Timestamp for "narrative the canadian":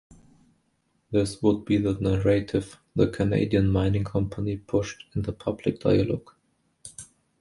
1.93-3.69